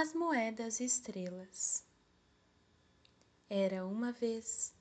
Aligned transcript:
As 0.00 0.14
moedas 0.14 0.78
estrelas. 0.78 1.84
Era 3.50 3.84
uma 3.84 4.12
vez 4.12 4.72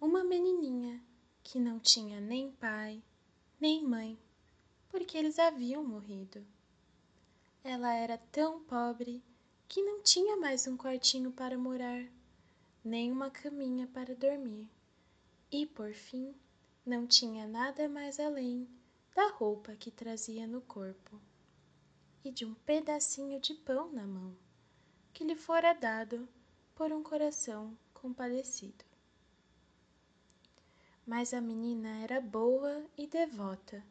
uma 0.00 0.24
menininha 0.24 0.98
que 1.42 1.60
não 1.60 1.78
tinha 1.78 2.22
nem 2.22 2.50
pai 2.52 3.02
nem 3.60 3.84
mãe, 3.84 4.18
porque 4.88 5.18
eles 5.18 5.38
haviam 5.38 5.84
morrido. 5.84 6.42
Ela 7.62 7.92
era 7.92 8.16
tão 8.16 8.64
pobre 8.64 9.22
que 9.68 9.82
não 9.82 10.02
tinha 10.02 10.38
mais 10.38 10.66
um 10.66 10.74
quartinho 10.74 11.30
para 11.30 11.58
morar, 11.58 12.08
nem 12.82 13.12
uma 13.12 13.30
caminha 13.30 13.86
para 13.88 14.14
dormir, 14.14 14.70
e 15.50 15.66
por 15.66 15.92
fim 15.92 16.34
não 16.86 17.06
tinha 17.06 17.46
nada 17.46 17.90
mais 17.90 18.18
além 18.18 18.66
da 19.14 19.28
roupa 19.32 19.76
que 19.76 19.90
trazia 19.90 20.46
no 20.46 20.62
corpo 20.62 21.20
e 22.24 22.30
de 22.30 22.46
um 22.46 22.54
pedacinho 22.54 23.38
de 23.38 23.52
pão 23.52 23.92
na 23.92 24.06
mão 24.06 24.34
que 25.12 25.24
lhe 25.24 25.36
fora 25.36 25.72
dado 25.72 26.28
por 26.74 26.92
um 26.92 27.02
coração 27.02 27.76
compadecido. 27.92 28.84
Mas 31.06 31.34
a 31.34 31.40
menina 31.40 32.02
era 32.02 32.20
boa 32.20 32.84
e 32.96 33.06
devota, 33.06 33.84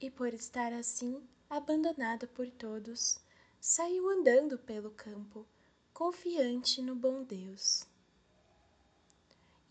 e 0.00 0.10
por 0.10 0.34
estar 0.34 0.72
assim 0.72 1.26
abandonada 1.48 2.26
por 2.26 2.50
todos, 2.50 3.18
saiu 3.60 4.08
andando 4.10 4.58
pelo 4.58 4.90
campo, 4.90 5.46
confiante 5.94 6.82
no 6.82 6.94
bom 6.94 7.22
Deus. 7.22 7.86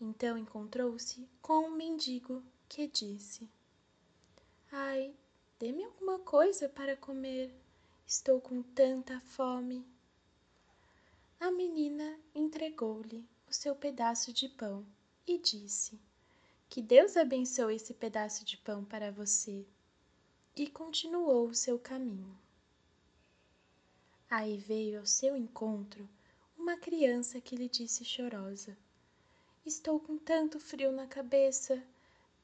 Então 0.00 0.36
encontrou-se 0.36 1.28
com 1.40 1.66
um 1.66 1.70
mendigo 1.70 2.42
que 2.68 2.86
disse: 2.86 3.48
Ai, 4.70 5.14
dê-me 5.58 5.84
alguma 5.84 6.18
coisa 6.18 6.68
para 6.68 6.96
comer, 6.96 7.54
estou 8.06 8.40
com 8.40 8.62
tanta 8.62 9.20
fome. 9.20 9.86
Menina 11.68 12.16
entregou-lhe 12.32 13.28
o 13.50 13.52
seu 13.52 13.74
pedaço 13.74 14.32
de 14.32 14.48
pão 14.48 14.86
e 15.26 15.36
disse: 15.36 16.00
Que 16.68 16.80
Deus 16.80 17.16
abençoe 17.16 17.74
esse 17.74 17.92
pedaço 17.92 18.44
de 18.44 18.56
pão 18.56 18.84
para 18.84 19.10
você. 19.10 19.66
E 20.54 20.68
continuou 20.68 21.48
o 21.48 21.54
seu 21.54 21.76
caminho. 21.76 22.38
Aí 24.30 24.56
veio 24.56 25.00
ao 25.00 25.06
seu 25.06 25.36
encontro 25.36 26.08
uma 26.56 26.76
criança 26.76 27.40
que 27.40 27.56
lhe 27.56 27.68
disse 27.68 28.04
chorosa: 28.04 28.78
Estou 29.66 29.98
com 29.98 30.16
tanto 30.16 30.60
frio 30.60 30.92
na 30.92 31.08
cabeça, 31.08 31.82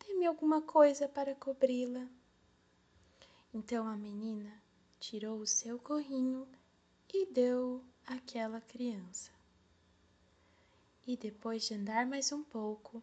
dê-me 0.04 0.26
alguma 0.26 0.60
coisa 0.60 1.08
para 1.08 1.32
cobri-la. 1.36 2.08
Então 3.54 3.86
a 3.86 3.96
menina 3.96 4.52
tirou 4.98 5.38
o 5.38 5.46
seu 5.46 5.78
gorrinho 5.78 6.44
e 7.12 7.26
deu 7.26 7.84
àquela 8.06 8.60
criança. 8.60 9.30
E 11.06 11.16
depois 11.16 11.64
de 11.64 11.74
andar 11.74 12.06
mais 12.06 12.32
um 12.32 12.42
pouco, 12.42 13.02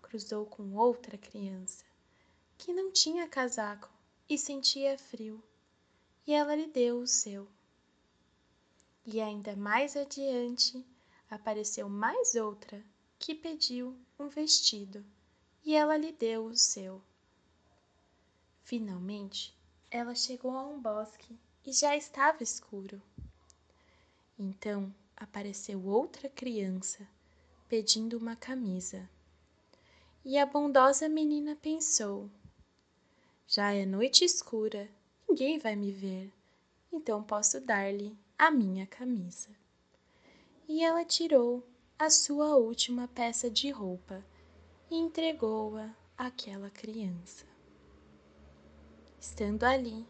cruzou 0.00 0.46
com 0.46 0.76
outra 0.76 1.18
criança, 1.18 1.84
que 2.56 2.72
não 2.72 2.92
tinha 2.92 3.26
casaco 3.26 3.90
e 4.28 4.38
sentia 4.38 4.96
frio, 4.96 5.42
e 6.26 6.32
ela 6.32 6.54
lhe 6.54 6.68
deu 6.68 7.00
o 7.00 7.06
seu. 7.06 7.48
E 9.04 9.20
ainda 9.20 9.56
mais 9.56 9.96
adiante 9.96 10.84
apareceu 11.28 11.88
mais 11.88 12.34
outra 12.36 12.84
que 13.18 13.34
pediu 13.34 13.96
um 14.18 14.28
vestido, 14.28 15.04
e 15.64 15.74
ela 15.74 15.96
lhe 15.96 16.12
deu 16.12 16.46
o 16.46 16.56
seu. 16.56 17.02
Finalmente, 18.62 19.52
ela 19.90 20.14
chegou 20.14 20.52
a 20.52 20.62
um 20.62 20.80
bosque 20.80 21.36
e 21.66 21.72
já 21.72 21.96
estava 21.96 22.42
escuro. 22.42 23.02
Então 24.38 24.94
apareceu 25.16 25.84
outra 25.84 26.28
criança 26.28 27.06
pedindo 27.68 28.16
uma 28.16 28.36
camisa. 28.36 29.08
E 30.24 30.38
a 30.38 30.46
bondosa 30.46 31.08
menina 31.08 31.56
pensou: 31.56 32.30
Já 33.46 33.72
é 33.72 33.84
noite 33.84 34.24
escura, 34.24 34.88
ninguém 35.28 35.58
vai 35.58 35.74
me 35.74 35.90
ver, 35.90 36.32
então 36.92 37.22
posso 37.22 37.60
dar-lhe 37.60 38.16
a 38.38 38.50
minha 38.50 38.86
camisa. 38.86 39.48
E 40.68 40.84
ela 40.84 41.04
tirou 41.04 41.66
a 41.98 42.08
sua 42.08 42.56
última 42.56 43.08
peça 43.08 43.50
de 43.50 43.70
roupa 43.70 44.24
e 44.90 44.96
entregou-a 44.96 45.90
àquela 46.16 46.70
criança. 46.70 47.44
Estando 49.18 49.64
ali, 49.64 50.06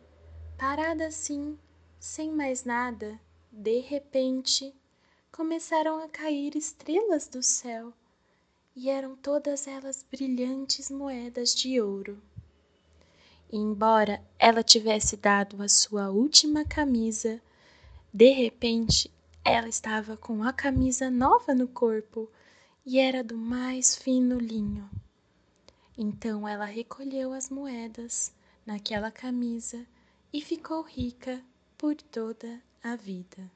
parada 0.59 1.07
assim, 1.07 1.59
sem 1.99 2.31
mais 2.31 2.65
nada, 2.65 3.19
de 3.61 3.81
repente, 3.81 4.73
começaram 5.33 5.99
a 5.99 6.09
cair 6.09 6.55
estrelas 6.55 7.27
do 7.27 7.43
céu, 7.43 7.93
e 8.77 8.89
eram 8.89 9.17
todas 9.17 9.67
elas 9.67 10.07
brilhantes 10.09 10.89
moedas 10.89 11.53
de 11.57 11.81
ouro. 11.81 12.23
E 13.51 13.57
embora 13.57 14.23
ela 14.39 14.63
tivesse 14.63 15.17
dado 15.17 15.61
a 15.61 15.69
sua 15.69 16.09
última 16.09 16.65
camisa, 16.65 17.43
de 18.15 18.31
repente 18.31 19.11
ela 19.45 19.69
estava 19.69 20.17
com 20.17 20.45
a 20.45 20.53
camisa 20.53 21.11
nova 21.11 21.53
no 21.53 21.67
corpo 21.67 22.31
e 22.87 23.01
era 23.01 23.25
do 23.25 23.37
mais 23.37 23.97
fino 23.97 24.39
linho. 24.39 24.89
Então 25.97 26.47
ela 26.47 26.65
recolheu 26.65 27.33
as 27.33 27.51
moedas 27.51 28.33
naquela 28.65 29.11
camisa 29.11 29.85
e 30.33 30.41
ficou 30.41 30.83
rica 30.83 31.43
por 31.77 31.97
toda 31.97 32.68
a 32.83 32.97
vida. 32.97 33.51